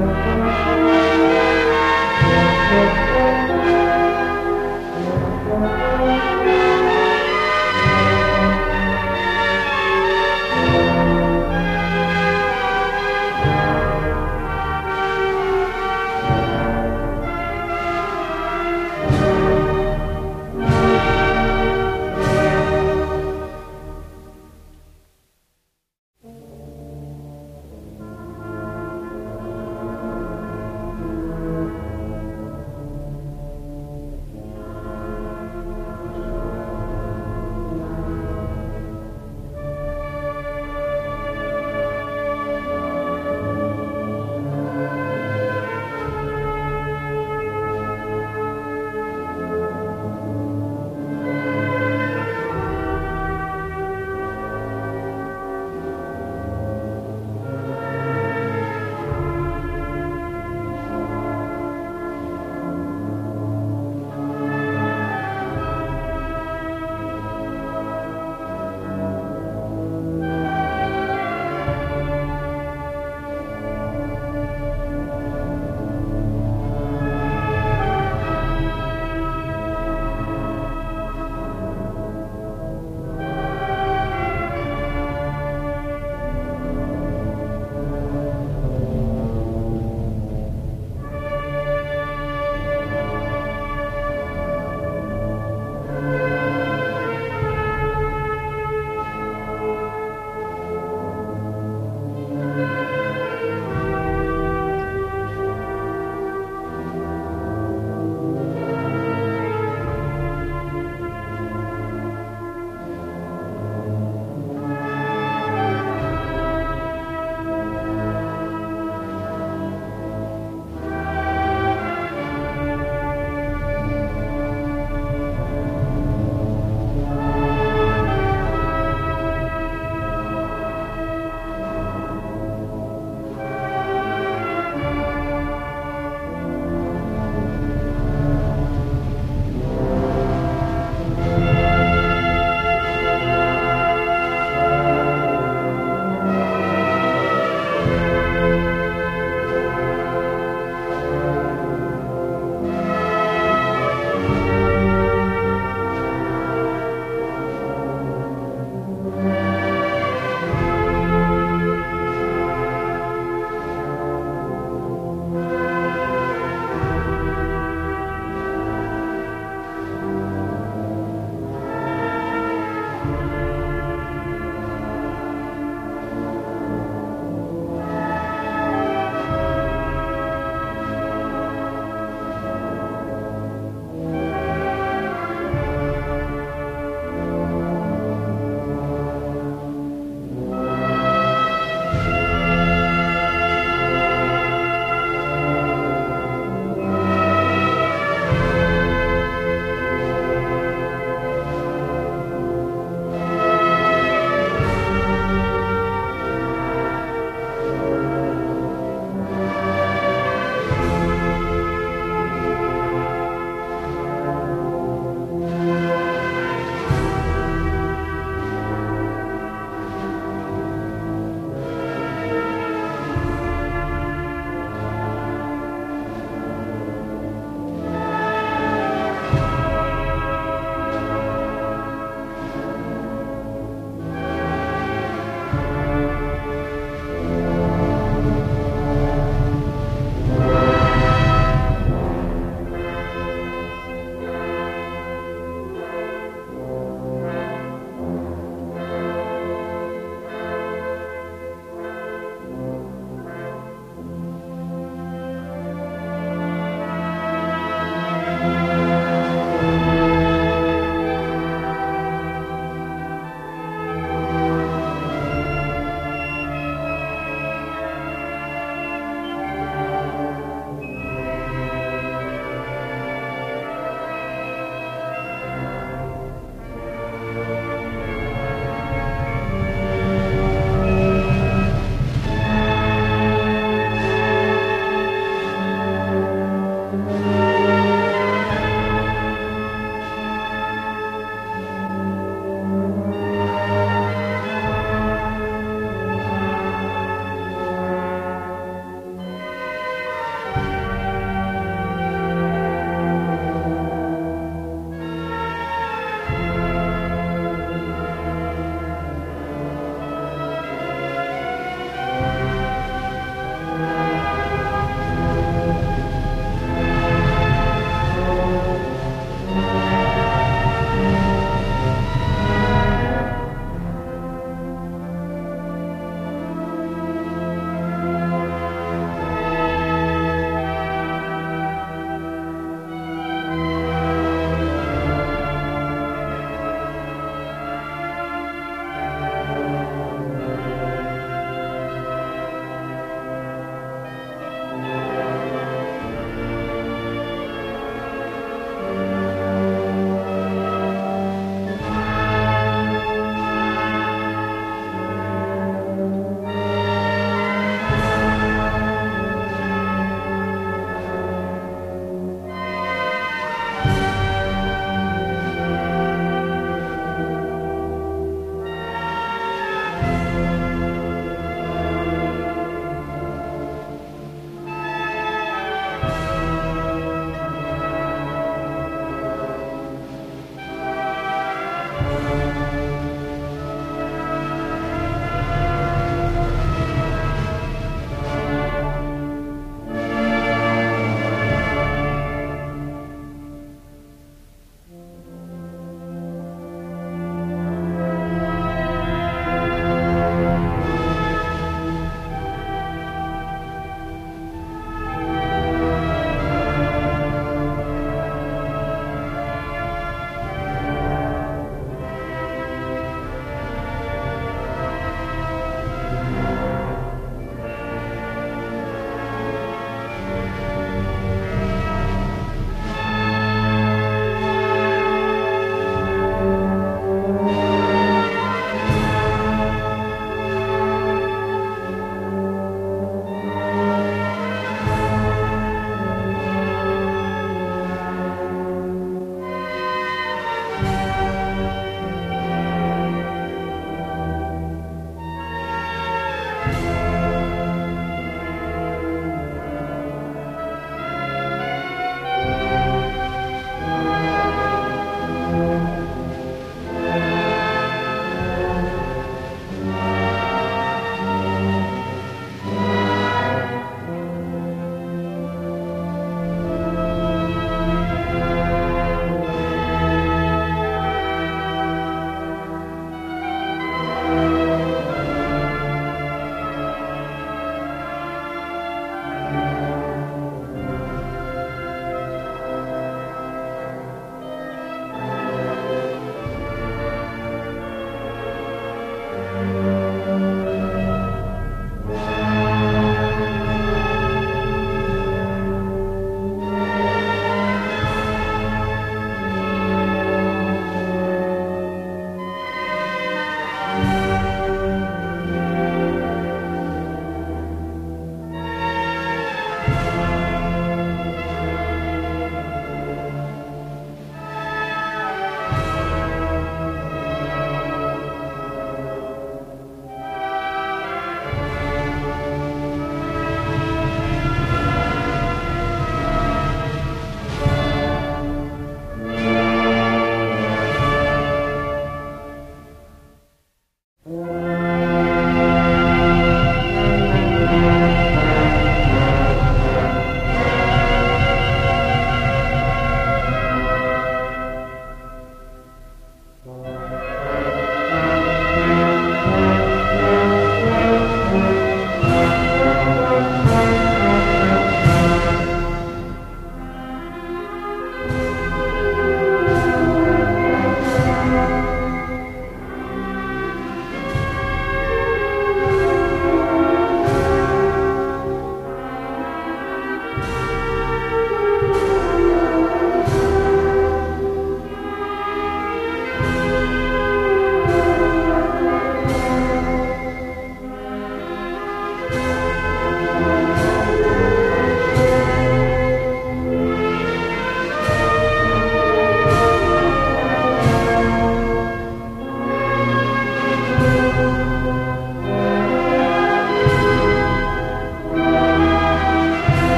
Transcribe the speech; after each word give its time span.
Música 0.00 0.69